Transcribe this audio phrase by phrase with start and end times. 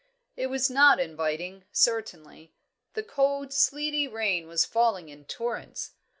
[0.35, 2.55] It was not inviting, certainly.
[2.95, 5.91] The cold, sleety rain was falling in torrents.